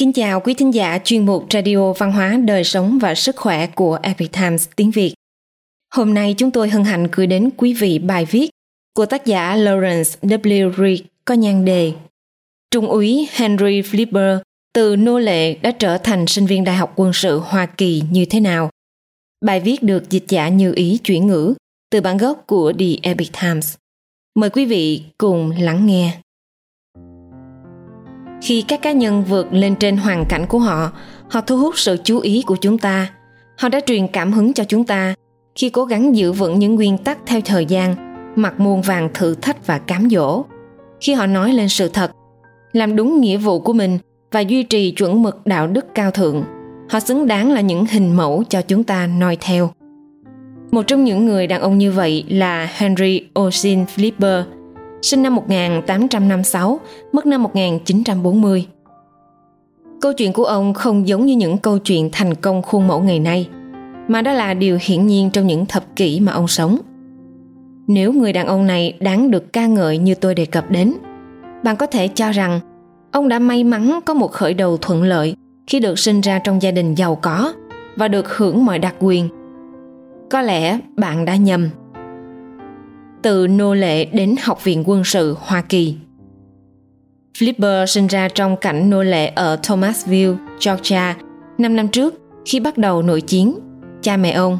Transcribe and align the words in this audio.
Kính 0.00 0.12
chào 0.12 0.40
quý 0.40 0.54
thính 0.54 0.74
giả 0.74 0.98
chuyên 1.04 1.26
mục 1.26 1.46
Radio 1.50 1.92
Văn 1.92 2.12
hóa 2.12 2.38
Đời 2.44 2.64
sống 2.64 2.98
và 2.98 3.14
Sức 3.14 3.36
khỏe 3.36 3.66
của 3.66 3.98
Epic 4.02 4.32
Times 4.32 4.68
tiếng 4.76 4.90
Việt. 4.90 5.14
Hôm 5.94 6.14
nay 6.14 6.34
chúng 6.38 6.50
tôi 6.50 6.68
hân 6.68 6.84
hạnh 6.84 7.06
gửi 7.12 7.26
đến 7.26 7.50
quý 7.56 7.74
vị 7.74 7.98
bài 7.98 8.24
viết 8.24 8.50
của 8.94 9.06
tác 9.06 9.26
giả 9.26 9.56
Lawrence 9.56 10.16
W. 10.22 10.72
Reed 10.72 11.00
có 11.24 11.34
nhan 11.34 11.64
đề 11.64 11.92
Trung 12.70 12.86
úy 12.86 13.28
Henry 13.32 13.80
Flipper 13.80 14.38
từ 14.74 14.96
nô 14.96 15.18
lệ 15.18 15.54
đã 15.54 15.70
trở 15.70 15.98
thành 15.98 16.26
sinh 16.26 16.46
viên 16.46 16.64
Đại 16.64 16.76
học 16.76 16.92
quân 16.96 17.12
sự 17.12 17.38
Hoa 17.38 17.66
Kỳ 17.66 18.02
như 18.10 18.24
thế 18.24 18.40
nào? 18.40 18.70
Bài 19.44 19.60
viết 19.60 19.82
được 19.82 20.10
dịch 20.10 20.24
giả 20.28 20.48
như 20.48 20.72
ý 20.76 20.98
chuyển 21.04 21.26
ngữ 21.26 21.54
từ 21.90 22.00
bản 22.00 22.16
gốc 22.16 22.44
của 22.46 22.72
The 22.78 22.86
Epic 23.02 23.30
Times. 23.42 23.74
Mời 24.34 24.50
quý 24.50 24.64
vị 24.64 25.02
cùng 25.18 25.50
lắng 25.50 25.86
nghe. 25.86 26.20
Khi 28.42 28.62
các 28.62 28.82
cá 28.82 28.92
nhân 28.92 29.24
vượt 29.28 29.52
lên 29.52 29.74
trên 29.76 29.96
hoàn 29.96 30.24
cảnh 30.28 30.46
của 30.48 30.58
họ, 30.58 30.92
họ 31.28 31.40
thu 31.40 31.56
hút 31.56 31.78
sự 31.78 31.96
chú 32.04 32.18
ý 32.18 32.42
của 32.46 32.56
chúng 32.60 32.78
ta. 32.78 33.10
Họ 33.58 33.68
đã 33.68 33.80
truyền 33.86 34.08
cảm 34.08 34.32
hứng 34.32 34.52
cho 34.52 34.64
chúng 34.64 34.84
ta 34.84 35.14
khi 35.54 35.70
cố 35.70 35.84
gắng 35.84 36.16
giữ 36.16 36.32
vững 36.32 36.58
những 36.58 36.74
nguyên 36.74 36.98
tắc 36.98 37.18
theo 37.26 37.40
thời 37.44 37.66
gian, 37.66 37.94
mặc 38.36 38.60
muôn 38.60 38.82
vàng 38.82 39.08
thử 39.14 39.34
thách 39.34 39.66
và 39.66 39.78
cám 39.78 40.10
dỗ. 40.10 40.44
Khi 41.00 41.12
họ 41.12 41.26
nói 41.26 41.52
lên 41.52 41.68
sự 41.68 41.88
thật, 41.88 42.10
làm 42.72 42.96
đúng 42.96 43.20
nghĩa 43.20 43.36
vụ 43.36 43.60
của 43.60 43.72
mình 43.72 43.98
và 44.32 44.40
duy 44.40 44.62
trì 44.62 44.90
chuẩn 44.90 45.22
mực 45.22 45.46
đạo 45.46 45.66
đức 45.66 45.86
cao 45.94 46.10
thượng, 46.10 46.44
họ 46.90 47.00
xứng 47.00 47.26
đáng 47.26 47.52
là 47.52 47.60
những 47.60 47.86
hình 47.86 48.16
mẫu 48.16 48.44
cho 48.48 48.62
chúng 48.62 48.84
ta 48.84 49.06
noi 49.06 49.36
theo. 49.40 49.70
Một 50.70 50.82
trong 50.86 51.04
những 51.04 51.26
người 51.26 51.46
đàn 51.46 51.60
ông 51.60 51.78
như 51.78 51.92
vậy 51.92 52.24
là 52.28 52.68
Henry 52.76 53.22
osin 53.40 53.84
Flipper, 53.96 54.42
sinh 55.02 55.22
năm 55.22 55.34
1856, 55.34 56.80
mất 57.12 57.26
năm 57.26 57.42
1940. 57.42 58.66
Câu 60.00 60.12
chuyện 60.12 60.32
của 60.32 60.44
ông 60.44 60.74
không 60.74 61.08
giống 61.08 61.26
như 61.26 61.36
những 61.36 61.58
câu 61.58 61.78
chuyện 61.78 62.08
thành 62.12 62.34
công 62.34 62.62
khuôn 62.62 62.88
mẫu 62.88 63.00
ngày 63.00 63.18
nay, 63.18 63.48
mà 64.08 64.22
đó 64.22 64.32
là 64.32 64.54
điều 64.54 64.78
hiển 64.82 65.06
nhiên 65.06 65.30
trong 65.30 65.46
những 65.46 65.66
thập 65.66 65.96
kỷ 65.96 66.20
mà 66.20 66.32
ông 66.32 66.48
sống. 66.48 66.78
Nếu 67.86 68.12
người 68.12 68.32
đàn 68.32 68.46
ông 68.46 68.66
này 68.66 68.96
đáng 69.00 69.30
được 69.30 69.52
ca 69.52 69.66
ngợi 69.66 69.98
như 69.98 70.14
tôi 70.14 70.34
đề 70.34 70.46
cập 70.46 70.70
đến, 70.70 70.94
bạn 71.64 71.76
có 71.76 71.86
thể 71.86 72.08
cho 72.08 72.32
rằng 72.32 72.60
ông 73.12 73.28
đã 73.28 73.38
may 73.38 73.64
mắn 73.64 74.00
có 74.06 74.14
một 74.14 74.32
khởi 74.32 74.54
đầu 74.54 74.76
thuận 74.76 75.02
lợi 75.02 75.36
khi 75.66 75.80
được 75.80 75.98
sinh 75.98 76.20
ra 76.20 76.38
trong 76.38 76.62
gia 76.62 76.70
đình 76.70 76.94
giàu 76.94 77.14
có 77.14 77.52
và 77.96 78.08
được 78.08 78.36
hưởng 78.36 78.64
mọi 78.64 78.78
đặc 78.78 78.94
quyền. 79.00 79.28
Có 80.30 80.42
lẽ 80.42 80.78
bạn 80.96 81.24
đã 81.24 81.36
nhầm 81.36 81.68
từ 83.22 83.46
nô 83.46 83.74
lệ 83.74 84.04
đến 84.04 84.36
học 84.42 84.64
viện 84.64 84.82
quân 84.86 85.04
sự 85.04 85.36
Hoa 85.40 85.62
Kỳ. 85.62 85.94
Flipper 87.38 87.86
sinh 87.86 88.06
ra 88.06 88.28
trong 88.28 88.56
cảnh 88.56 88.90
nô 88.90 89.02
lệ 89.02 89.26
ở 89.26 89.56
Thomasville, 89.62 90.36
Georgia, 90.66 91.16
5 91.58 91.76
năm 91.76 91.88
trước 91.88 92.14
khi 92.44 92.60
bắt 92.60 92.78
đầu 92.78 93.02
nội 93.02 93.20
chiến. 93.20 93.58
Cha 94.02 94.16
mẹ 94.16 94.30
ông, 94.30 94.58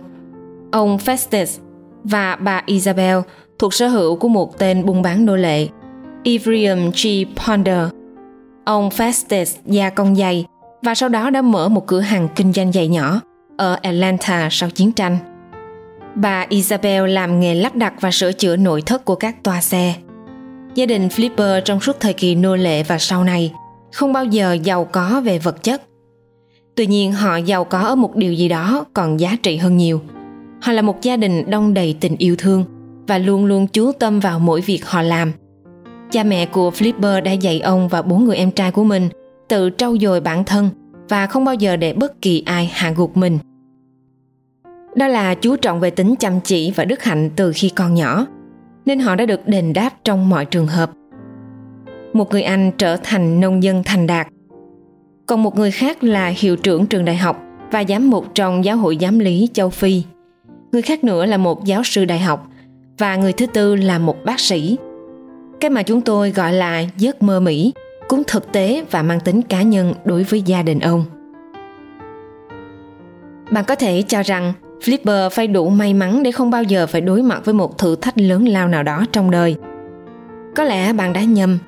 ông 0.72 0.97
Festus 0.97 1.61
và 2.05 2.36
bà 2.36 2.62
Isabel 2.66 3.19
thuộc 3.58 3.75
sở 3.75 3.88
hữu 3.88 4.16
của 4.16 4.28
một 4.28 4.58
tên 4.58 4.86
buôn 4.86 5.03
bán 5.03 5.27
nô 5.27 5.36
lệ, 5.36 5.69
Ephraim 6.25 6.91
G. 6.91 7.06
Ponder. 7.36 7.88
Ông 8.64 8.88
Festus 8.88 9.56
gia 9.66 9.91
công 9.91 10.16
giày 10.16 10.44
và 10.83 10.94
sau 10.94 11.08
đó 11.08 11.31
đã 11.31 11.42
mở 11.42 11.69
một 11.69 11.86
cửa 11.86 12.00
hàng 12.00 12.28
kinh 12.36 12.53
doanh 12.53 12.72
giày 12.72 12.88
nhỏ 12.88 13.20
ở 13.56 13.78
Atlanta 13.83 14.48
sau 14.50 14.70
chiến 14.70 14.92
tranh. 14.92 15.19
Bà 16.14 16.47
Isabel 16.48 17.08
làm 17.08 17.41
nghề 17.41 17.55
lắp 17.55 17.77
đặt 17.77 17.94
và 18.00 18.11
sửa 18.11 18.33
chữa 18.33 18.56
nội 18.56 18.83
thất 18.83 19.05
của 19.05 19.14
các 19.14 19.42
toa 19.42 19.61
xe. 19.61 19.94
Gia 20.75 20.86
đình 20.86 21.08
Flipper 21.08 21.61
trong 21.61 21.80
suốt 21.80 21.97
thời 22.00 22.12
kỳ 22.12 22.34
nô 22.34 22.56
lệ 22.56 22.83
và 22.83 22.98
sau 22.98 23.25
này, 23.25 23.53
không 23.92 24.12
bao 24.12 24.25
giờ 24.25 24.53
giàu 24.53 24.84
có 24.84 25.20
về 25.25 25.38
vật 25.38 25.62
chất. 25.62 25.82
Tuy 26.75 26.87
nhiên, 26.87 27.12
họ 27.12 27.37
giàu 27.37 27.65
có 27.65 27.78
ở 27.78 27.94
một 27.94 28.16
điều 28.16 28.32
gì 28.32 28.48
đó 28.48 28.84
còn 28.94 29.21
giá 29.21 29.37
trị 29.43 29.56
hơn 29.56 29.76
nhiều. 29.76 30.00
Họ 30.62 30.72
là 30.72 30.82
một 30.82 31.03
gia 31.03 31.16
đình 31.16 31.50
đông 31.50 31.75
đầy 31.75 31.97
tình 32.00 32.16
yêu 32.16 32.37
thương 32.38 32.65
và 33.06 33.19
luôn 33.19 33.44
luôn 33.44 33.66
chú 33.66 33.92
tâm 33.92 34.21
vào 34.21 34.38
mỗi 34.38 34.60
việc 34.60 34.87
họ 34.87 35.03
làm. 35.03 35.32
Cha 36.10 36.25
mẹ 36.25 36.47
của 36.47 36.71
Flipper 36.71 37.22
đã 37.22 37.32
dạy 37.32 37.60
ông 37.60 37.88
và 37.88 38.03
bốn 38.03 38.25
người 38.25 38.37
em 38.37 38.50
trai 38.50 38.71
của 38.71 38.84
mình 38.84 39.09
tự 39.48 39.71
trau 39.78 39.97
dồi 40.00 40.21
bản 40.21 40.44
thân 40.44 40.71
và 41.09 41.27
không 41.27 41.44
bao 41.44 41.54
giờ 41.54 41.77
để 41.77 41.92
bất 41.92 42.22
kỳ 42.22 42.42
ai 42.47 42.71
hạ 42.72 42.92
gục 42.97 43.16
mình– 43.16 43.38
đó 44.95 45.09
là 45.09 45.34
chú 45.34 45.56
trọng 45.56 45.81
về 45.81 45.91
tính 45.91 46.15
chăm 46.19 46.41
chỉ 46.45 46.73
và 46.77 46.84
đức 46.84 47.03
hạnh 47.03 47.31
từ 47.37 47.53
khi 47.55 47.69
còn 47.69 47.95
nhỏ, 47.95 48.27
nên 48.87 48.99
họ 48.99 49.15
đã 49.15 49.27
được 49.27 49.49
đền 49.49 49.73
đáp 49.73 49.91
trong 50.05 50.28
mọi 50.28 50.45
trường 50.45 50.67
hợp. 50.67 50.91
Một 52.12 52.31
người 52.31 52.43
anh 52.43 52.71
trở 52.78 52.97
thành 52.97 53.41
nông 53.41 53.62
dân 53.62 53.83
thành 53.84 54.06
đạt. 54.06 54.28
Còn 55.27 55.43
một 55.43 55.56
người 55.56 55.71
khác 55.71 56.05
là 56.05 56.27
hiệu 56.27 56.56
trưởng 56.56 56.87
trường 56.87 57.05
đại 57.05 57.17
học 57.17 57.43
và 57.71 57.84
giám 57.89 58.11
mục 58.11 58.27
trong 58.34 58.65
giáo 58.65 58.77
hội 58.77 58.99
giám 59.01 59.19
lý 59.19 59.49
châu 59.53 59.71
phi. 59.71 60.03
Người 60.73 60.83
khác 60.83 61.05
nữa 61.05 61.27
là 61.27 61.37
một 61.37 61.65
giáo 61.65 61.83
sư 61.84 62.05
đại 62.05 62.19
học 62.19 62.49
và 62.99 63.17
người 63.17 63.33
thứ 63.33 63.47
tư 63.47 63.77
là 63.77 63.99
một 63.99 64.25
bác 64.25 64.41
sĩ. 64.41 64.77
Cái 65.61 65.71
mà 65.71 65.83
chúng 65.83 66.01
tôi 66.01 66.31
gọi 66.31 66.53
là 66.53 66.84
giấc 66.97 67.22
mơ 67.22 67.41
mỹ 67.41 67.72
cũng 68.09 68.22
thực 68.27 68.53
tế 68.53 68.84
và 68.91 69.03
mang 69.03 69.21
tính 69.21 69.43
cá 69.43 69.62
nhân 69.62 69.95
đối 70.05 70.22
với 70.22 70.43
gia 70.43 70.62
đình 70.62 70.81
ông. 70.81 71.05
Bạn 73.51 73.65
có 73.65 73.75
thể 73.75 74.03
cho 74.09 74.22
rằng 74.22 74.53
Flipper 74.80 75.30
phải 75.30 75.46
đủ 75.46 75.68
may 75.68 75.94
mắn 75.94 76.22
để 76.22 76.32
không 76.32 76.50
bao 76.50 76.62
giờ 76.62 76.86
phải 76.86 77.00
đối 77.00 77.22
mặt 77.22 77.44
với 77.44 77.54
một 77.54 77.78
thử 77.78 77.96
thách 77.96 78.18
lớn 78.18 78.48
lao 78.48 78.68
nào 78.68 78.82
đó 78.82 79.04
trong 79.12 79.30
đời. 79.30 79.56
Có 80.56 80.64
lẽ 80.64 80.92
bạn 80.92 81.12
đã 81.12 81.24
nhầm. 81.24 81.58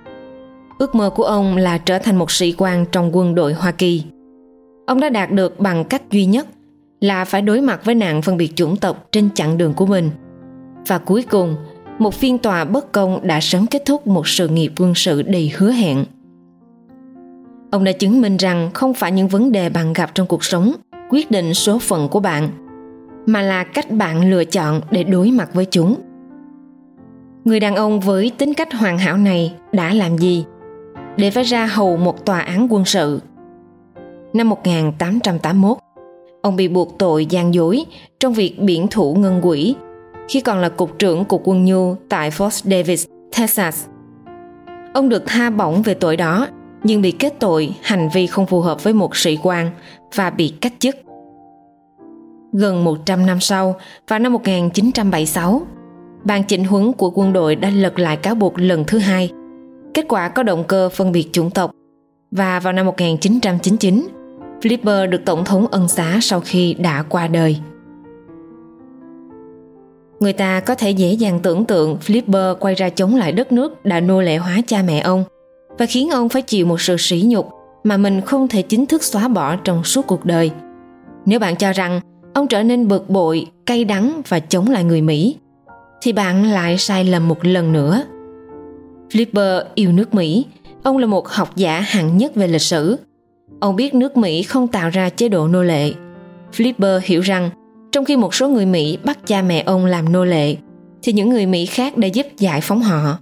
Ước 0.79 0.95
mơ 0.95 1.11
của 1.11 1.25
ông 1.25 1.57
là 1.57 1.79
trở 1.79 1.99
thành 1.99 2.19
một 2.19 2.31
sĩ 2.31 2.55
quan 2.59 2.87
trong 2.93 3.17
quân 3.17 3.35
đội 3.35 3.53
Hoa 3.53 3.73
Kỳ. 3.73 4.05
Ông 4.87 5.01
đã 5.01 5.09
đạt 5.09 5.31
được 5.31 5.61
bằng 5.61 5.85
cách 5.85 6.03
duy 6.11 6.27
nhất 6.27 6.47
là 7.01 7.25
phải 7.25 7.43
đối 7.43 7.61
mặt 7.61 7.85
với 7.85 7.95
nạn 7.95 8.23
phân 8.23 8.37
biệt 8.37 8.53
chủng 8.57 8.77
tộc 8.77 9.09
trên 9.13 9.31
chặng 9.31 9.59
đường 9.59 9.75
của 9.75 9.87
mình. 9.87 10.11
Và 10.87 10.99
cuối 10.99 11.23
cùng, 11.31 11.57
một 11.99 12.15
phiên 12.15 12.39
tòa 12.39 12.65
bất 12.65 12.93
công 12.93 13.27
đã 13.27 13.41
sớm 13.41 13.67
kết 13.67 13.83
thúc 13.87 14.07
một 14.07 14.29
sự 14.29 14.49
nghiệp 14.49 14.73
quân 14.79 14.95
sự 14.95 15.23
đầy 15.23 15.53
hứa 15.57 15.71
hẹn. 15.71 16.05
Ông 17.71 17.85
đã 17.85 17.93
chứng 17.93 18.21
minh 18.21 18.37
rằng 18.37 18.71
không 18.75 18.95
phải 18.95 19.13
những 19.13 19.29
vấn 19.29 19.53
đề 19.53 19.69
bạn 19.69 19.93
gặp 19.93 20.15
trong 20.15 20.27
cuộc 20.27 20.45
sống 20.45 20.73
quyết 21.11 21.31
định 21.31 21.55
số 21.55 21.79
phận 21.79 22.09
của 22.09 22.21
bạn 22.21 22.51
mà 23.27 23.43
là 23.43 23.65
cách 23.65 23.91
bạn 23.91 24.31
lựa 24.31 24.45
chọn 24.45 24.81
để 24.91 25.05
đối 25.05 25.31
mặt 25.31 25.55
với 25.55 25.65
chúng 25.65 25.97
người 27.45 27.61
đàn 27.61 27.77
ông 27.77 28.01
với 28.01 28.33
tính 28.39 28.55
cách 28.55 28.73
hoàn 28.73 28.99
hảo 28.99 29.17
này 29.17 29.55
đã 29.73 29.95
làm 29.95 30.19
gì 30.19 30.45
để 31.17 31.31
phải 31.31 31.45
ra 31.45 31.67
hầu 31.67 31.97
một 31.97 32.27
tòa 32.27 32.41
án 32.41 32.67
quân 32.71 32.85
sự. 32.85 33.21
Năm 34.33 34.49
1881, 34.49 35.79
ông 36.43 36.57
bị 36.57 36.69
buộc 36.69 36.99
tội 36.99 37.27
gian 37.27 37.55
dối 37.55 37.85
trong 38.21 38.33
việc 38.33 38.59
biển 38.61 38.87
thủ 38.89 39.15
ngân 39.15 39.41
quỹ 39.43 39.75
khi 40.29 40.41
còn 40.41 40.59
là 40.59 40.69
cục 40.69 40.99
trưởng 40.99 41.25
cục 41.25 41.43
quân 41.45 41.65
nhu 41.65 41.95
tại 42.09 42.31
Fort 42.31 42.71
Davis, 42.71 43.07
Texas. 43.39 43.87
Ông 44.95 45.09
được 45.09 45.23
tha 45.27 45.51
bổng 45.51 45.83
về 45.83 45.95
tội 45.95 46.17
đó 46.17 46.47
nhưng 46.85 47.03
bị 47.03 47.11
kết 47.11 47.35
tội 47.41 47.75
hành 47.83 48.09
vi 48.15 48.27
không 48.27 48.47
phù 48.47 48.61
hợp 48.61 48.85
với 48.85 48.93
một 48.93 49.17
sĩ 49.17 49.39
quan 49.43 49.71
và 50.15 50.31
bị 50.31 50.55
cách 50.61 50.73
chức. 50.79 50.97
Gần 52.53 52.85
100 52.85 53.27
năm 53.27 53.41
sau, 53.41 53.77
vào 54.09 54.19
năm 54.19 54.33
1976, 54.33 55.63
ban 56.25 56.45
chỉnh 56.45 56.65
huấn 56.65 56.93
của 56.93 57.11
quân 57.11 57.33
đội 57.33 57.57
đã 57.57 57.71
lật 57.71 57.99
lại 57.99 58.17
cáo 58.17 58.35
buộc 58.35 58.59
lần 58.59 58.85
thứ 58.85 58.99
hai. 58.99 59.33
Kết 59.95 60.05
quả 60.09 60.29
có 60.29 60.43
động 60.43 60.65
cơ 60.65 60.89
phân 60.89 61.13
biệt 61.13 61.29
chủng 61.33 61.51
tộc. 61.51 61.71
Và 62.31 62.61
vào 62.61 62.73
năm 62.73 62.87
1999, 62.87 64.09
Flipper 64.63 65.11
được 65.11 65.25
Tổng 65.25 65.45
thống 65.45 65.67
ân 65.67 65.89
xá 65.89 66.19
sau 66.23 66.41
khi 66.41 66.75
đã 66.75 67.03
qua 67.03 67.29
đời. 67.29 67.57
Người 70.21 70.33
ta 70.33 70.61
có 70.61 70.75
thể 70.75 70.91
dễ 70.91 71.13
dàng 71.13 71.41
tưởng 71.43 71.65
tượng 71.65 71.97
Flipper 72.07 72.55
quay 72.55 72.75
ra 72.75 72.89
chống 72.89 73.15
lại 73.15 73.33
đất 73.33 73.53
nước 73.53 73.85
đã 73.85 74.01
nô 74.01 74.21
lệ 74.21 74.37
hóa 74.37 74.61
cha 74.67 74.83
mẹ 74.87 75.01
ông 75.01 75.25
và 75.79 75.87
khiến 75.87 76.11
ông 76.11 76.29
phải 76.29 76.43
chịu 76.43 76.67
một 76.67 76.81
sự 76.81 76.97
sỉ 76.99 77.25
nhục 77.27 77.49
mà 77.85 77.97
mình 77.97 78.21
không 78.21 78.49
thể 78.49 78.63
chính 78.63 78.87
thức 78.87 79.03
xóa 79.03 79.29
bỏ 79.29 79.57
trong 79.57 79.85
suốt 79.85 80.07
cuộc 80.07 80.25
đời. 80.25 80.51
Nếu 81.27 81.39
bạn 81.39 81.57
cho 81.57 81.73
rằng 81.73 82.01
ông 82.35 82.49
trở 82.49 82.63
nên 82.63 82.89
bực 82.89 83.11
bội, 83.11 83.47
cay 83.67 83.85
đắng 83.85 84.23
và 84.29 84.39
chống 84.41 84.71
lại 84.71 84.85
người 84.85 85.03
mỹ. 85.03 85.37
Thì 86.03 86.13
bạn 86.13 86.45
lại 86.45 86.79
sai 86.79 87.05
lầm 87.05 87.29
một 87.29 87.45
lần 87.45 87.73
nữa. 87.73 88.05
Flipper 89.11 89.65
yêu 89.75 89.93
nước 89.93 90.15
mỹ. 90.15 90.47
Ông 90.83 90.99
là 90.99 91.07
một 91.07 91.29
học 91.29 91.57
giả 91.57 91.81
hạng 91.81 92.17
nhất 92.17 92.35
về 92.35 92.49
lịch 92.49 92.63
sử. 92.63 92.97
Ông 93.61 93.77
biết 93.77 93.95
nước 93.95 94.17
mỹ 94.17 94.43
không 94.43 94.69
tạo 94.69 94.91
ra 94.91 95.09
chế 95.09 95.29
độ 95.29 95.49
nô 95.49 95.63
lệ. 95.63 95.93
Flipper 96.57 97.01
hiểu 97.03 97.21
rằng, 97.21 97.51
trong 97.93 98.05
khi 98.05 98.17
một 98.17 98.35
số 98.35 98.49
người 98.49 98.67
mỹ 98.67 98.99
bắt 99.05 99.19
cha 99.27 99.43
mẹ 99.43 99.63
ông 99.67 99.87
làm 99.87 100.13
nô 100.13 100.25
lệ, 100.25 100.57
thì 101.03 101.13
những 101.13 101.31
người 101.31 101.47
mỹ 101.47 101.67
khác 101.67 101.97
đã 101.97 102.09
giúp 102.09 102.27
giải 102.39 102.61
phóng 102.61 102.83
họ. 102.83 103.19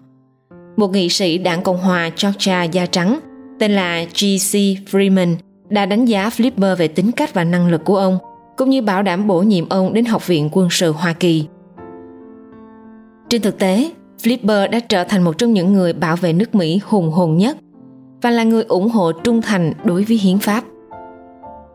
Một 0.77 0.93
nghị 0.93 1.09
sĩ 1.09 1.39
đảng 1.39 1.63
cộng 1.63 1.79
hòa 1.79 2.11
georgia 2.23 2.65
da 2.65 2.87
trắng, 2.87 3.21
tên 3.59 3.73
là 3.73 4.03
G.C. 4.03 4.55
Freeman, 4.91 5.35
đã 5.69 5.87
đánh 5.87 6.05
giá 6.05 6.29
Flipper 6.29 6.77
về 6.77 6.89
tính 6.89 7.13
cách 7.13 7.35
và 7.35 7.45
năng 7.45 7.69
lực 7.69 7.85
của 7.85 7.97
ông 7.97 8.19
cũng 8.61 8.71
như 8.71 8.83
bảo 8.83 9.03
đảm 9.03 9.27
bổ 9.27 9.43
nhiệm 9.43 9.69
ông 9.69 9.93
đến 9.93 10.05
Học 10.05 10.27
viện 10.27 10.49
Quân 10.53 10.69
sự 10.71 10.93
Hoa 10.93 11.13
Kỳ. 11.13 11.47
Trên 13.29 13.43
thực 13.43 13.59
tế, 13.59 13.91
Flipper 14.23 14.71
đã 14.71 14.81
trở 14.81 15.05
thành 15.05 15.23
một 15.23 15.39
trong 15.39 15.53
những 15.53 15.73
người 15.73 15.93
bảo 15.93 16.17
vệ 16.17 16.33
nước 16.33 16.55
Mỹ 16.55 16.81
hùng 16.85 17.11
hồn 17.11 17.37
nhất. 17.37 17.57
và 18.23 18.31
là 18.31 18.45
người 18.45 18.63
ủng 18.63 18.89
hộ 18.89 19.13
trung 19.13 19.43
thành 19.43 19.73
đối 19.85 20.05
với 20.05 20.17
hiến 20.17 20.39
pháp. 20.39 20.65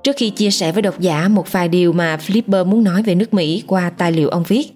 Trước 0.04 0.16
khi 0.18 0.30
chia 0.30 0.52
sẻ 0.52 0.72
với 0.72 0.82
độc 0.82 1.00
giả 1.00 1.28
một 1.28 1.52
vài 1.52 1.68
điều 1.68 1.94
mà 1.94 2.18
Flipper 2.18 2.66
muốn 2.66 2.84
nói 2.84 3.04
về 3.04 3.16
nước 3.16 3.34
Mỹ 3.34 3.64
qua 3.68 3.90
tài 3.90 4.12
liệu 4.12 4.30
ông 4.30 4.44
viết, 4.48 4.72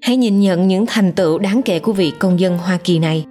hãy 0.00 0.16
nhìn 0.16 0.40
nhận 0.40 0.68
những 0.68 0.86
thành 0.86 1.12
tựu 1.12 1.38
đáng 1.38 1.62
kể 1.62 1.78
của 1.78 1.92
vị 1.92 2.12
công 2.18 2.40
dân 2.40 2.58
Hoa 2.58 2.78
Kỳ 2.84 2.98
này. 2.98 3.24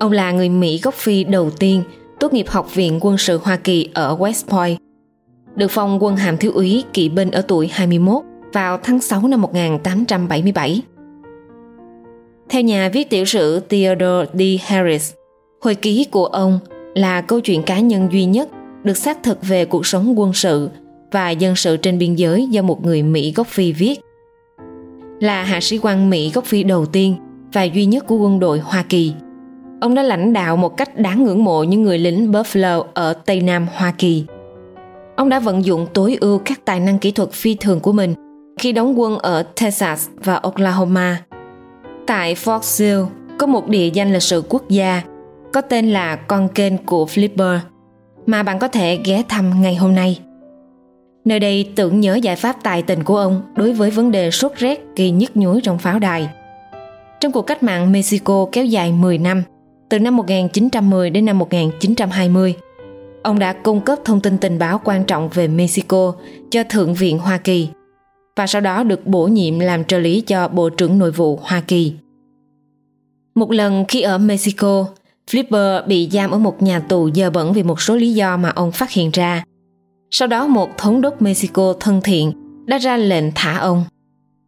Ông 0.00 0.12
là 0.12 0.32
người 0.32 0.48
Mỹ 0.48 0.80
gốc 0.82 0.94
Phi 0.94 1.24
đầu 1.24 1.50
tiên 1.50 1.82
tốt 2.20 2.32
nghiệp 2.32 2.46
Học 2.48 2.74
viện 2.74 2.98
Quân 3.00 3.18
sự 3.18 3.40
Hoa 3.42 3.56
Kỳ 3.56 3.88
ở 3.94 4.16
West 4.16 4.48
Point, 4.48 4.78
được 5.56 5.70
phong 5.70 6.02
quân 6.02 6.16
hàm 6.16 6.36
thiếu 6.36 6.52
úy 6.54 6.84
kỵ 6.92 7.08
binh 7.08 7.30
ở 7.30 7.42
tuổi 7.42 7.68
21 7.72 8.22
vào 8.52 8.78
tháng 8.82 9.00
6 9.00 9.28
năm 9.28 9.42
1877. 9.42 10.82
Theo 12.48 12.62
nhà 12.62 12.90
viết 12.92 13.10
tiểu 13.10 13.24
sử 13.24 13.60
Theodore 13.60 14.30
D. 14.34 14.40
Harris, 14.66 15.12
hồi 15.60 15.74
ký 15.74 16.06
của 16.10 16.26
ông 16.26 16.58
là 16.94 17.20
câu 17.20 17.40
chuyện 17.40 17.62
cá 17.62 17.80
nhân 17.80 18.08
duy 18.12 18.24
nhất 18.24 18.48
được 18.84 18.96
xác 18.96 19.22
thực 19.22 19.38
về 19.42 19.64
cuộc 19.64 19.86
sống 19.86 20.18
quân 20.18 20.32
sự 20.32 20.70
và 21.12 21.30
dân 21.30 21.56
sự 21.56 21.76
trên 21.76 21.98
biên 21.98 22.14
giới 22.14 22.46
do 22.46 22.62
một 22.62 22.84
người 22.84 23.02
Mỹ 23.02 23.32
gốc 23.36 23.46
Phi 23.46 23.72
viết. 23.72 24.00
Là 25.20 25.42
hạ 25.42 25.60
sĩ 25.60 25.78
quan 25.82 26.10
Mỹ 26.10 26.30
gốc 26.34 26.44
Phi 26.44 26.62
đầu 26.62 26.86
tiên 26.86 27.16
và 27.52 27.62
duy 27.62 27.84
nhất 27.84 28.06
của 28.06 28.16
quân 28.16 28.40
đội 28.40 28.58
Hoa 28.58 28.84
Kỳ. 28.88 29.12
Ông 29.80 29.94
đã 29.94 30.02
lãnh 30.02 30.32
đạo 30.32 30.56
một 30.56 30.76
cách 30.76 30.98
đáng 30.98 31.24
ngưỡng 31.24 31.44
mộ 31.44 31.62
những 31.62 31.82
người 31.82 31.98
lính 31.98 32.32
Buffalo 32.32 32.84
ở 32.94 33.12
Tây 33.12 33.40
Nam 33.40 33.66
Hoa 33.74 33.92
Kỳ. 33.98 34.24
Ông 35.22 35.28
đã 35.28 35.38
vận 35.38 35.64
dụng 35.64 35.86
tối 35.94 36.16
ưu 36.20 36.38
các 36.38 36.64
tài 36.64 36.80
năng 36.80 36.98
kỹ 36.98 37.10
thuật 37.10 37.32
phi 37.32 37.54
thường 37.54 37.80
của 37.80 37.92
mình 37.92 38.14
khi 38.58 38.72
đóng 38.72 39.00
quân 39.00 39.18
ở 39.18 39.42
Texas 39.42 40.08
và 40.24 40.34
Oklahoma. 40.34 41.22
Tại 42.06 42.34
Fort 42.34 42.62
Sill 42.62 43.00
có 43.38 43.46
một 43.46 43.68
địa 43.68 43.90
danh 43.92 44.12
lịch 44.12 44.22
sử 44.22 44.42
quốc 44.48 44.68
gia 44.68 45.02
có 45.52 45.60
tên 45.60 45.90
là 45.90 46.16
con 46.16 46.48
kênh 46.48 46.78
của 46.78 47.04
Flipper 47.04 47.58
mà 48.26 48.42
bạn 48.42 48.58
có 48.58 48.68
thể 48.68 48.98
ghé 49.04 49.22
thăm 49.28 49.62
ngày 49.62 49.74
hôm 49.74 49.94
nay. 49.94 50.20
Nơi 51.24 51.40
đây 51.40 51.70
tưởng 51.76 52.00
nhớ 52.00 52.14
giải 52.14 52.36
pháp 52.36 52.56
tài 52.62 52.82
tình 52.82 53.04
của 53.04 53.16
ông 53.16 53.42
đối 53.56 53.72
với 53.72 53.90
vấn 53.90 54.10
đề 54.10 54.30
sốt 54.30 54.52
rét 54.56 54.80
gây 54.96 55.10
nhức 55.10 55.36
nhối 55.36 55.60
trong 55.64 55.78
pháo 55.78 55.98
đài. 55.98 56.28
Trong 57.20 57.32
cuộc 57.32 57.42
cách 57.42 57.62
mạng 57.62 57.92
Mexico 57.92 58.46
kéo 58.52 58.64
dài 58.64 58.92
10 58.92 59.18
năm, 59.18 59.42
từ 59.90 59.98
năm 59.98 60.16
1910 60.16 61.10
đến 61.10 61.24
năm 61.24 61.38
1920, 61.38 62.54
ông 63.22 63.38
đã 63.38 63.52
cung 63.52 63.80
cấp 63.80 63.98
thông 64.04 64.20
tin 64.20 64.38
tình 64.38 64.58
báo 64.58 64.80
quan 64.84 65.04
trọng 65.04 65.28
về 65.28 65.48
Mexico 65.48 66.14
cho 66.50 66.64
Thượng 66.64 66.94
viện 66.94 67.18
Hoa 67.18 67.38
Kỳ 67.38 67.68
và 68.36 68.46
sau 68.46 68.60
đó 68.60 68.82
được 68.82 69.06
bổ 69.06 69.26
nhiệm 69.26 69.58
làm 69.58 69.84
trợ 69.84 69.98
lý 69.98 70.20
cho 70.20 70.48
Bộ 70.48 70.68
trưởng 70.68 70.98
Nội 70.98 71.10
vụ 71.10 71.38
Hoa 71.42 71.60
Kỳ. 71.60 71.92
Một 73.34 73.50
lần 73.50 73.84
khi 73.88 74.00
ở 74.00 74.18
Mexico, 74.18 74.86
Flipper 75.30 75.86
bị 75.86 76.08
giam 76.12 76.30
ở 76.30 76.38
một 76.38 76.62
nhà 76.62 76.80
tù 76.80 77.10
dơ 77.10 77.30
bẩn 77.30 77.52
vì 77.52 77.62
một 77.62 77.80
số 77.80 77.96
lý 77.96 78.12
do 78.12 78.36
mà 78.36 78.48
ông 78.48 78.72
phát 78.72 78.90
hiện 78.90 79.10
ra. 79.12 79.44
Sau 80.10 80.28
đó 80.28 80.46
một 80.46 80.78
thống 80.78 81.00
đốc 81.00 81.22
Mexico 81.22 81.74
thân 81.80 82.00
thiện 82.04 82.32
đã 82.66 82.78
ra 82.78 82.96
lệnh 82.96 83.24
thả 83.34 83.58
ông. 83.58 83.84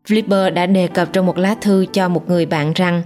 Flipper 0.09 0.55
đã 0.55 0.67
đề 0.67 0.87
cập 0.87 1.12
trong 1.12 1.26
một 1.26 1.38
lá 1.38 1.55
thư 1.61 1.87
cho 1.93 2.09
một 2.09 2.29
người 2.29 2.47
bạn 2.47 2.73
rằng 2.73 3.03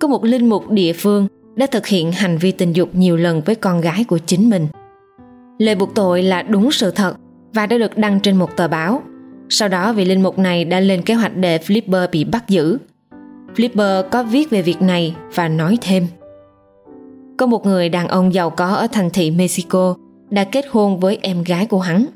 có 0.00 0.08
một 0.08 0.24
linh 0.24 0.48
mục 0.48 0.70
địa 0.70 0.92
phương 0.92 1.28
đã 1.56 1.66
thực 1.66 1.86
hiện 1.86 2.12
hành 2.12 2.38
vi 2.38 2.52
tình 2.52 2.72
dục 2.72 2.88
nhiều 2.92 3.16
lần 3.16 3.40
với 3.40 3.54
con 3.54 3.80
gái 3.80 4.04
của 4.04 4.18
chính 4.18 4.50
mình. 4.50 4.66
Lời 5.58 5.74
buộc 5.74 5.94
tội 5.94 6.22
là 6.22 6.42
đúng 6.42 6.72
sự 6.72 6.90
thật 6.90 7.14
và 7.52 7.66
đã 7.66 7.78
được 7.78 7.98
đăng 7.98 8.20
trên 8.20 8.36
một 8.36 8.56
tờ 8.56 8.68
báo. 8.68 9.02
Sau 9.48 9.68
đó, 9.68 9.92
vị 9.92 10.04
linh 10.04 10.22
mục 10.22 10.38
này 10.38 10.64
đã 10.64 10.80
lên 10.80 11.02
kế 11.02 11.14
hoạch 11.14 11.36
để 11.36 11.58
Flipper 11.58 12.06
bị 12.12 12.24
bắt 12.24 12.48
giữ. 12.48 12.78
Flipper 13.56 14.02
có 14.02 14.22
viết 14.22 14.50
về 14.50 14.62
việc 14.62 14.82
này 14.82 15.14
và 15.34 15.48
nói 15.48 15.78
thêm– 15.80 16.06
có 17.36 17.46
một 17.46 17.66
người 17.66 17.88
đàn 17.88 18.08
ông 18.08 18.34
giàu 18.34 18.50
có 18.50 18.66
ở 18.66 18.86
thành 18.92 19.10
thị 19.10 19.30
Mexico 19.30 19.94
đã 20.30 20.44
kết 20.44 20.64
hôn 20.70 21.00
với 21.00 21.18
em 21.22 21.42
gái 21.42 21.66
của 21.66 21.80
hắn. 21.80 22.06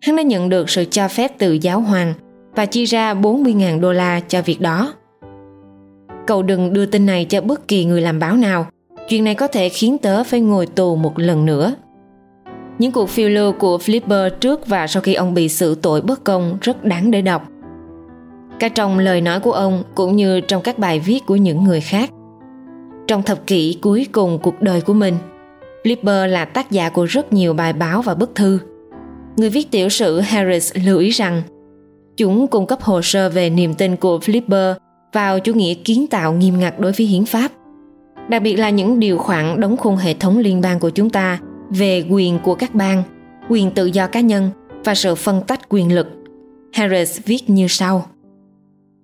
Hắn 0.00 0.16
đã 0.16 0.22
nhận 0.22 0.48
được 0.48 0.70
sự 0.70 0.84
cho 0.84 1.08
phép 1.08 1.32
từ 1.38 1.52
giáo 1.52 1.80
hoàng 1.80 2.14
và 2.56 2.66
chi 2.66 2.84
ra 2.84 3.14
40.000 3.14 3.80
đô 3.80 3.92
la 3.92 4.20
cho 4.20 4.42
việc 4.42 4.60
đó. 4.60 4.94
Cậu 6.26 6.42
đừng 6.42 6.72
đưa 6.72 6.86
tin 6.86 7.06
này 7.06 7.24
cho 7.24 7.40
bất 7.40 7.68
kỳ 7.68 7.84
người 7.84 8.00
làm 8.00 8.18
báo 8.18 8.36
nào. 8.36 8.66
Chuyện 9.08 9.24
này 9.24 9.34
có 9.34 9.46
thể 9.46 9.68
khiến 9.68 9.98
tớ 9.98 10.24
phải 10.24 10.40
ngồi 10.40 10.66
tù 10.66 10.96
một 10.96 11.18
lần 11.18 11.46
nữa. 11.46 11.74
Những 12.78 12.92
cuộc 12.92 13.08
phiêu 13.08 13.28
lưu 13.28 13.52
của 13.52 13.78
Flipper 13.78 14.30
trước 14.30 14.66
và 14.66 14.86
sau 14.86 15.02
khi 15.02 15.14
ông 15.14 15.34
bị 15.34 15.48
xử 15.48 15.74
tội 15.74 16.00
bất 16.00 16.24
công 16.24 16.58
rất 16.60 16.84
đáng 16.84 17.10
để 17.10 17.22
đọc. 17.22 17.48
Cả 18.58 18.68
trong 18.68 18.98
lời 18.98 19.20
nói 19.20 19.40
của 19.40 19.52
ông 19.52 19.82
cũng 19.94 20.16
như 20.16 20.40
trong 20.40 20.62
các 20.62 20.78
bài 20.78 21.00
viết 21.00 21.26
của 21.26 21.36
những 21.36 21.64
người 21.64 21.80
khác 21.80 22.10
trong 23.06 23.22
thập 23.22 23.46
kỷ 23.46 23.78
cuối 23.82 24.06
cùng 24.12 24.38
cuộc 24.38 24.62
đời 24.62 24.80
của 24.80 24.94
mình, 24.94 25.14
Flipper 25.84 26.26
là 26.26 26.44
tác 26.44 26.70
giả 26.70 26.88
của 26.88 27.04
rất 27.04 27.32
nhiều 27.32 27.54
bài 27.54 27.72
báo 27.72 28.02
và 28.02 28.14
bức 28.14 28.34
thư. 28.34 28.58
Người 29.36 29.50
viết 29.50 29.70
tiểu 29.70 29.88
sử 29.88 30.20
Harris 30.20 30.72
lưu 30.84 30.98
ý 30.98 31.10
rằng 31.10 31.42
chúng 32.16 32.46
cung 32.46 32.66
cấp 32.66 32.82
hồ 32.82 33.02
sơ 33.02 33.28
về 33.28 33.50
niềm 33.50 33.74
tin 33.74 33.96
của 33.96 34.18
Flipper 34.18 34.74
vào 35.12 35.40
chủ 35.40 35.54
nghĩa 35.54 35.74
kiến 35.74 36.06
tạo 36.06 36.32
nghiêm 36.32 36.58
ngặt 36.58 36.80
đối 36.80 36.92
với 36.92 37.06
hiến 37.06 37.24
pháp. 37.24 37.52
Đặc 38.28 38.42
biệt 38.42 38.56
là 38.56 38.70
những 38.70 39.00
điều 39.00 39.18
khoản 39.18 39.60
đóng 39.60 39.76
khung 39.76 39.96
hệ 39.96 40.14
thống 40.14 40.38
liên 40.38 40.60
bang 40.60 40.78
của 40.78 40.90
chúng 40.90 41.10
ta 41.10 41.38
về 41.76 42.04
quyền 42.10 42.38
của 42.38 42.54
các 42.54 42.74
bang, 42.74 43.02
quyền 43.48 43.70
tự 43.70 43.86
do 43.86 44.06
cá 44.06 44.20
nhân 44.20 44.50
và 44.84 44.94
sự 44.94 45.14
phân 45.14 45.42
tách 45.46 45.60
quyền 45.68 45.94
lực. 45.94 46.08
Harris 46.72 47.20
viết 47.24 47.50
như 47.50 47.66
sau. 47.68 48.06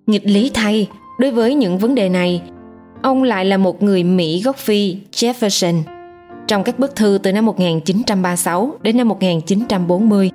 Nghịch 0.06 0.26
lý 0.26 0.50
thay, 0.55 0.88
đối 1.19 1.31
với 1.31 1.55
những 1.55 1.79
vấn 1.79 1.94
đề 1.94 2.09
này, 2.09 2.43
Ông 3.03 3.23
lại 3.23 3.44
là 3.44 3.56
một 3.56 3.82
người 3.82 4.05
Mỹ 4.05 4.43
gốc 4.43 4.56
Phi, 4.56 4.97
Jefferson. 5.12 5.82
Trong 6.47 6.65
các 6.65 6.79
bức 6.79 6.97
thư 6.97 7.19
từ 7.23 7.32
năm 7.32 7.47
1936 7.47 8.73
đến 8.82 8.97
năm 8.97 9.09
1940, 9.09 10.31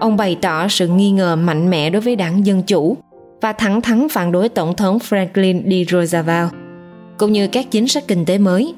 ông 0.00 0.16
bày 0.16 0.36
tỏ 0.42 0.68
sự 0.68 0.88
nghi 0.88 1.10
ngờ 1.10 1.36
mạnh 1.36 1.70
mẽ 1.70 1.90
đối 1.90 2.02
với 2.02 2.16
đảng 2.16 2.46
Dân 2.46 2.62
Chủ 2.62 2.96
và 3.40 3.52
thẳng 3.52 3.80
thắn 3.80 4.08
phản 4.08 4.32
đối 4.32 4.48
Tổng 4.48 4.76
thống 4.76 4.98
Franklin 4.98 5.84
D. 5.86 5.90
Roosevelt, 5.90 6.50
cũng 7.18 7.32
như 7.32 7.48
các 7.48 7.70
chính 7.70 7.88
sách 7.88 8.04
kinh 8.08 8.24
tế 8.24 8.38
mới. 8.38 8.74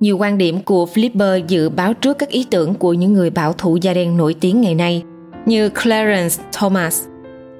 Nhiều 0.00 0.18
quan 0.18 0.38
điểm 0.38 0.60
của 0.62 0.86
Flipper 0.94 1.46
dự 1.46 1.68
báo 1.68 1.94
trước 1.94 2.18
các 2.18 2.28
ý 2.28 2.46
tưởng 2.50 2.74
của 2.74 2.92
những 2.92 3.12
người 3.12 3.30
bảo 3.30 3.52
thủ 3.52 3.76
da 3.76 3.94
đen 3.94 4.16
nổi 4.16 4.34
tiếng 4.34 4.60
ngày 4.60 4.74
nay 4.74 5.02
như 5.46 5.68
Clarence 5.68 6.36
Thomas, 6.52 7.04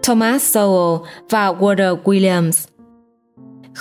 Thomas 0.02 0.56
Sowell 0.56 1.04
và 1.30 1.52
Walter 1.52 1.96
Williams– 2.04 2.66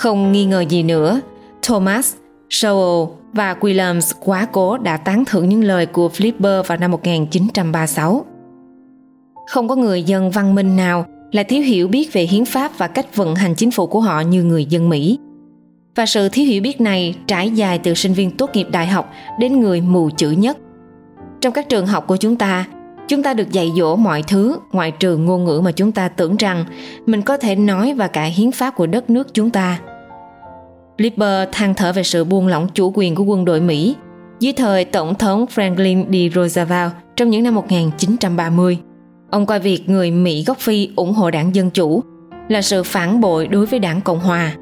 không 0.00 0.32
nghi 0.32 0.44
ngờ 0.44 0.60
gì 0.60 0.82
nữa, 0.82 1.20
Thomas, 1.62 2.14
Sowell 2.50 3.08
và 3.32 3.54
Williams 3.60 4.12
quá 4.20 4.46
cố 4.52 4.78
đã 4.78 4.96
tán 4.96 5.24
thưởng 5.24 5.48
những 5.48 5.64
lời 5.64 5.86
của 5.86 6.08
Flipper 6.08 6.62
vào 6.62 6.78
năm 6.78 6.90
1936. 6.90 8.24
Không 9.48 9.68
có 9.68 9.76
người 9.76 10.02
dân 10.02 10.30
văn 10.30 10.54
minh 10.54 10.76
nào 10.76 11.06
là 11.32 11.42
thiếu 11.42 11.62
hiểu 11.62 11.88
biết 11.88 12.12
về 12.12 12.22
hiến 12.22 12.44
pháp 12.44 12.78
và 12.78 12.86
cách 12.86 13.16
vận 13.16 13.34
hành 13.34 13.54
chính 13.54 13.70
phủ 13.70 13.86
của 13.86 14.00
họ 14.00 14.20
như 14.20 14.42
người 14.42 14.64
dân 14.64 14.88
Mỹ. 14.88 15.18
Và 15.94 16.06
sự 16.06 16.28
thiếu 16.28 16.46
hiểu 16.46 16.62
biết 16.62 16.80
này 16.80 17.14
trải 17.26 17.50
dài 17.50 17.78
từ 17.78 17.94
sinh 17.94 18.12
viên 18.12 18.30
tốt 18.30 18.50
nghiệp 18.54 18.66
đại 18.70 18.86
học 18.86 19.12
đến 19.38 19.60
người 19.60 19.80
mù 19.80 20.10
chữ 20.16 20.30
nhất. 20.30 20.58
Trong 21.40 21.52
các 21.52 21.68
trường 21.68 21.86
học 21.86 22.06
của 22.06 22.16
chúng 22.16 22.36
ta, 22.36 22.64
chúng 23.08 23.22
ta 23.22 23.34
được 23.34 23.52
dạy 23.52 23.72
dỗ 23.76 23.96
mọi 23.96 24.22
thứ 24.22 24.56
ngoại 24.72 24.90
trừ 24.90 25.16
ngôn 25.16 25.44
ngữ 25.44 25.60
mà 25.64 25.72
chúng 25.72 25.92
ta 25.92 26.08
tưởng 26.08 26.36
rằng 26.36 26.64
mình 27.06 27.22
có 27.22 27.36
thể 27.36 27.56
nói 27.56 27.94
và 27.94 28.06
cả 28.06 28.24
hiến 28.24 28.52
pháp 28.52 28.70
của 28.70 28.86
đất 28.86 29.10
nước 29.10 29.34
chúng 29.34 29.50
ta. 29.50 29.78
Lipper 30.98 31.48
than 31.52 31.74
thở 31.74 31.92
về 31.92 32.02
sự 32.02 32.24
buông 32.24 32.48
lỏng 32.48 32.68
chủ 32.74 32.92
quyền 32.94 33.14
của 33.14 33.24
quân 33.24 33.44
đội 33.44 33.60
Mỹ 33.60 33.94
dưới 34.40 34.52
thời 34.52 34.84
Tổng 34.84 35.14
thống 35.14 35.46
Franklin 35.54 36.30
D. 36.30 36.34
Roosevelt 36.34 36.92
trong 37.16 37.30
những 37.30 37.42
năm 37.42 37.54
1930. 37.54 38.78
Ông 39.30 39.46
coi 39.46 39.60
việc 39.60 39.88
người 39.88 40.10
Mỹ 40.10 40.44
gốc 40.46 40.58
Phi 40.58 40.90
ủng 40.96 41.12
hộ 41.12 41.30
đảng 41.30 41.54
Dân 41.54 41.70
Chủ 41.70 42.02
là 42.48 42.62
sự 42.62 42.82
phản 42.82 43.20
bội 43.20 43.46
đối 43.46 43.66
với 43.66 43.78
đảng 43.78 44.00
Cộng 44.00 44.20
Hòa, 44.20 44.54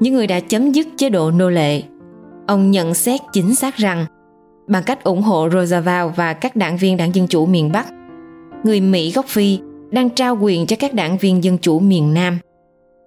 những 0.00 0.14
người 0.14 0.26
đã 0.26 0.40
chấm 0.40 0.72
dứt 0.72 0.86
chế 0.96 1.08
độ 1.08 1.30
nô 1.30 1.50
lệ. 1.50 1.82
Ông 2.46 2.70
nhận 2.70 2.94
xét 2.94 3.20
chính 3.32 3.54
xác 3.54 3.76
rằng 3.76 4.06
bằng 4.68 4.82
cách 4.82 5.04
ủng 5.04 5.22
hộ 5.22 5.48
Roosevelt 5.52 6.16
và 6.16 6.32
các 6.32 6.56
đảng 6.56 6.76
viên 6.76 6.96
đảng 6.96 7.14
Dân 7.14 7.26
Chủ 7.26 7.46
miền 7.46 7.72
Bắc, 7.72 7.86
người 8.64 8.80
Mỹ 8.80 9.12
gốc 9.12 9.26
Phi 9.28 9.58
đang 9.90 10.10
trao 10.10 10.38
quyền 10.40 10.66
cho 10.66 10.76
các 10.78 10.94
đảng 10.94 11.18
viên 11.18 11.44
Dân 11.44 11.58
Chủ 11.58 11.78
miền 11.78 12.14
Nam, 12.14 12.38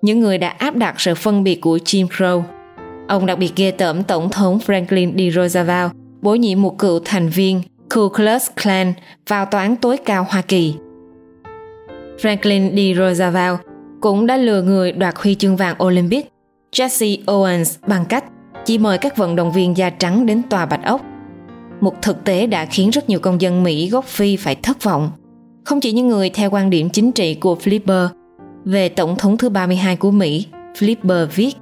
những 0.02 0.20
người 0.20 0.38
đã 0.38 0.50
áp 0.50 0.76
đặt 0.76 0.96
sự 0.98 1.16
phân 1.16 1.44
biệt 1.44 1.62
của 1.62 1.78
Jim 1.78 2.08
Crow 2.08 2.44
Ông 3.08 3.26
đặc 3.26 3.40
biệt 3.40 3.52
ghê 3.56 3.72
tởm 3.72 4.04
Tổng 4.04 4.30
thống 4.30 4.60
Franklin 4.66 5.32
D. 5.32 5.36
Roosevelt 5.36 5.92
bổ 6.22 6.36
nhiệm 6.36 6.62
một 6.62 6.78
cựu 6.80 7.00
thành 7.06 7.30
viên 7.30 7.62
Ku 7.94 8.10
Klux 8.10 8.50
Klan 8.64 8.94
vào 9.28 9.46
tòa 9.46 9.62
án 9.62 9.76
tối 9.76 9.98
cao 9.98 10.26
Hoa 10.30 10.42
Kỳ. 10.42 10.76
Franklin 12.22 12.76
D. 12.76 12.98
Roosevelt 13.00 13.58
cũng 14.02 14.28
đã 14.28 14.38
lừa 14.38 14.62
người 14.62 14.92
đoạt 14.92 15.16
huy 15.18 15.36
chương 15.36 15.56
vàng 15.56 15.84
Olympic 15.84 16.33
Jesse 16.74 17.24
Owens 17.26 17.78
bằng 17.88 18.06
cách 18.06 18.24
chỉ 18.66 18.78
mời 18.78 18.98
các 18.98 19.18
vận 19.18 19.36
động 19.36 19.52
viên 19.52 19.78
da 19.78 19.90
trắng 19.90 20.26
đến 20.26 20.42
tòa 20.50 20.66
Bạch 20.66 20.84
Ốc. 20.84 21.02
Một 21.82 22.02
thực 22.02 22.24
tế 22.24 22.48
đã 22.48 22.66
khiến 22.66 22.90
rất 22.90 23.10
nhiều 23.10 23.20
công 23.20 23.42
dân 23.42 23.64
Mỹ 23.64 23.90
gốc 23.90 24.06
Phi 24.06 24.36
phải 24.36 24.56
thất 24.56 24.84
vọng. 24.84 25.12
Không 25.66 25.80
chỉ 25.80 25.92
những 25.92 26.08
người 26.08 26.30
theo 26.30 26.50
quan 26.50 26.70
điểm 26.70 26.90
chính 26.90 27.12
trị 27.12 27.36
của 27.36 27.56
Flipper 27.64 28.08
về 28.66 28.90
Tổng 28.90 29.16
thống 29.18 29.38
thứ 29.38 29.50
32 29.50 29.96
của 29.96 30.12
Mỹ, 30.12 30.46
Flipper 30.80 31.26
viết 31.26 31.56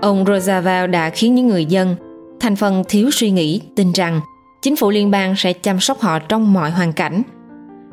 Ông 0.00 0.24
Roosevelt 0.26 0.90
đã 0.90 1.10
khiến 1.10 1.34
những 1.34 1.48
người 1.48 1.64
dân 1.64 1.96
thành 2.40 2.56
phần 2.56 2.84
thiếu 2.88 3.10
suy 3.12 3.30
nghĩ 3.30 3.60
tin 3.76 3.92
rằng 3.92 4.20
chính 4.62 4.76
phủ 4.76 4.90
liên 4.90 5.10
bang 5.10 5.34
sẽ 5.36 5.52
chăm 5.52 5.80
sóc 5.80 6.00
họ 6.00 6.18
trong 6.18 6.52
mọi 6.52 6.70
hoàn 6.70 6.92
cảnh 6.92 7.22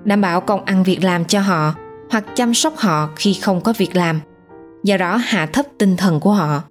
đảm 0.03 0.22
bảo 0.22 0.41
công 0.41 0.65
ăn 0.65 0.84
việc 0.84 1.03
làm 1.03 1.25
cho 1.25 1.39
họ 1.39 1.74
hoặc 2.12 2.25
chăm 2.36 2.53
sóc 2.53 2.77
họ 2.77 3.10
khi 3.15 3.34
không 3.34 3.62
có 3.62 3.74
việc 3.77 3.96
làm 3.96 4.20
do 4.84 4.98
đó 4.98 5.16
hạ 5.16 5.46
thấp 5.46 5.66
tinh 5.78 5.98
thần 5.98 6.20
của 6.20 6.32
họ. 6.32 6.63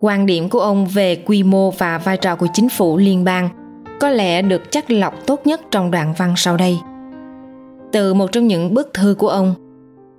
Quan 0.00 0.26
điểm 0.26 0.48
của 0.48 0.60
ông 0.60 0.86
về 0.86 1.16
quy 1.16 1.42
mô 1.42 1.70
và 1.70 1.98
vai 1.98 2.16
trò 2.16 2.36
của 2.36 2.46
chính 2.52 2.68
phủ 2.68 2.96
liên 2.96 3.24
bang 3.24 3.48
có 4.00 4.08
lẽ 4.08 4.42
được 4.42 4.62
chắc 4.70 4.90
lọc 4.90 5.26
tốt 5.26 5.40
nhất 5.44 5.60
trong 5.70 5.90
đoạn 5.90 6.14
văn 6.18 6.34
sau 6.36 6.56
đây. 6.56 6.78
Từ 7.92 8.14
một 8.14 8.32
trong 8.32 8.46
những 8.46 8.74
bức 8.74 8.90
thư 8.94 9.14
của 9.18 9.28
ông, 9.28 9.54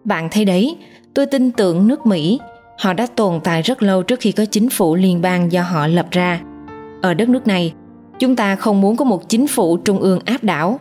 bạn 0.04 0.28
thấy 0.32 0.46
đấy, 0.46 0.78
tôi 1.14 1.26
tin 1.26 1.52
tưởng 1.52 1.88
nước 1.88 2.06
mỹ. 2.06 2.40
Họ 2.80 2.94
đã 2.94 3.08
tồn 3.16 3.40
tại 3.44 3.62
rất 3.62 3.84
lâu 3.84 4.04
trước 4.04 4.20
khi 4.20 4.32
có 4.32 4.46
chính 4.46 4.70
phủ 4.70 4.96
liên 4.96 5.22
bang 5.22 5.52
do 5.52 5.62
họ 5.62 5.88
lập 5.88 6.08
ra. 6.12 6.42
Ở 7.02 7.14
đất 7.14 7.30
nước 7.30 7.48
này, 7.48 7.74
chúng 8.20 8.36
ta 8.36 8.56
không 8.56 8.82
muốn 8.82 8.96
có 8.96 9.06
một 9.06 9.30
chính 9.30 9.48
phủ 9.48 9.78
trung 9.78 10.00
ương 10.00 10.20
áp 10.26 10.44
đảo. 10.44 10.80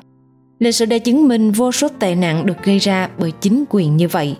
Lịch 0.58 0.74
sử 0.74 0.84
đã 0.84 0.98
chứng 0.98 1.28
minh 1.28 1.52
vô 1.52 1.72
số 1.72 1.88
tệ 1.98 2.14
nạn 2.14 2.46
được 2.46 2.62
gây 2.62 2.78
ra 2.78 3.08
bởi 3.18 3.32
chính 3.40 3.64
quyền 3.70 3.96
như 3.96 4.08
vậy. 4.08 4.36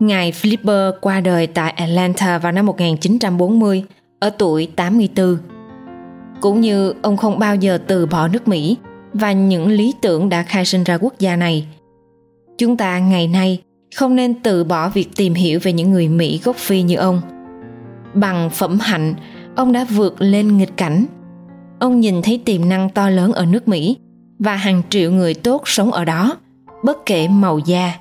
Ngài 0.00 0.32
Flipper 0.32 0.92
qua 1.00 1.20
đời 1.20 1.46
tại 1.46 1.70
Atlanta 1.70 2.38
vào 2.38 2.52
năm 2.52 2.66
1940 2.66 3.84
ở 4.18 4.30
tuổi 4.30 4.68
84. 4.76 5.38
Cũng 6.40 6.60
như 6.60 6.94
ông 7.02 7.16
không 7.16 7.38
bao 7.38 7.56
giờ 7.56 7.78
từ 7.86 8.06
bỏ 8.06 8.28
nước 8.28 8.48
Mỹ 8.48 8.76
và 9.12 9.32
những 9.32 9.68
lý 9.68 9.94
tưởng 10.00 10.28
đã 10.28 10.42
khai 10.42 10.64
sinh 10.64 10.84
ra 10.84 10.98
quốc 10.98 11.14
gia 11.18 11.36
này. 11.36 11.66
Chúng 12.58 12.76
ta 12.76 12.98
ngày 12.98 13.28
nay 13.28 13.60
không 13.96 14.16
nên 14.16 14.34
từ 14.34 14.64
bỏ 14.64 14.88
việc 14.88 15.08
tìm 15.16 15.34
hiểu 15.34 15.60
về 15.62 15.72
những 15.72 15.90
người 15.90 16.08
Mỹ 16.08 16.40
gốc 16.44 16.56
Phi 16.56 16.82
như 16.82 16.96
ông. 16.96 17.20
Bằng 18.14 18.50
phẩm 18.50 18.78
hạnh, 18.80 19.14
ông 19.56 19.72
đã 19.72 19.86
vượt 19.90 20.14
lên 20.18 20.56
nghịch 20.58 20.76
cảnh. 20.76 21.06
Ông 21.78 22.00
nhìn 22.00 22.22
thấy 22.22 22.40
tiềm 22.44 22.68
năng 22.68 22.90
to 22.90 23.10
lớn 23.10 23.32
ở 23.32 23.46
nước 23.46 23.68
Mỹ 23.68 23.96
và 24.38 24.56
hàng 24.56 24.82
triệu 24.90 25.12
người 25.12 25.34
tốt 25.34 25.62
sống 25.64 25.92
ở 25.92 26.04
đó, 26.04 26.36
bất 26.84 27.06
kể 27.06 27.28
màu 27.28 27.58
da. 27.58 27.94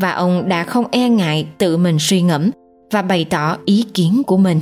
Và 0.00 0.12
ông 0.12 0.48
đã 0.48 0.64
không 0.64 0.84
e 0.90 1.08
ngại 1.08 1.48
tự 1.58 1.76
mình 1.76 1.96
suy 2.00 2.22
ngẫm 2.22 2.50
và 2.90 3.02
bày 3.02 3.26
tỏ 3.30 3.58
ý 3.64 3.84
kiến 3.94 4.22
của 4.26 4.36
mình. 4.36 4.60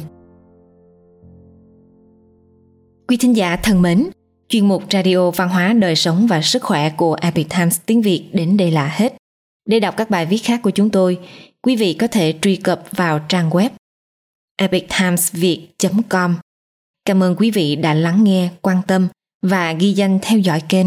Quý 3.09 3.17
thính 3.17 3.37
giả 3.37 3.57
thân 3.57 3.83
mến, 3.83 4.07
chuyên 4.49 4.69
mục 4.69 4.83
Radio 4.91 5.31
Văn 5.31 5.49
hóa 5.49 5.73
Đời 5.73 5.97
sống 5.97 6.27
và 6.27 6.43
Sức 6.43 6.63
khỏe 6.63 6.91
của 6.91 7.15
Epic 7.15 7.47
Times 7.51 7.81
tiếng 7.87 8.03
Việt 8.03 8.29
đến 8.33 8.57
đây 8.57 8.71
là 8.71 8.89
hết. 8.97 9.17
Để 9.69 9.81
đọc 9.81 9.95
các 9.97 10.11
bài 10.11 10.27
viết 10.27 10.39
khác 10.39 10.61
của 10.63 10.71
chúng 10.71 10.91
tôi, 10.91 11.19
quý 11.63 11.77
vị 11.77 11.95
có 11.95 12.07
thể 12.07 12.35
truy 12.43 12.57
cập 12.57 12.83
vào 12.91 13.21
trang 13.29 13.51
web 13.51 13.71
epictimesviet.com. 14.57 16.37
Cảm 17.05 17.23
ơn 17.23 17.37
quý 17.37 17.51
vị 17.51 17.77
đã 17.77 17.95
lắng 17.95 18.25
nghe, 18.25 18.49
quan 18.63 18.83
tâm 18.87 19.09
và 19.43 19.73
ghi 19.73 19.93
danh 19.93 20.19
theo 20.23 20.39
dõi 20.39 20.61
kênh. 20.69 20.87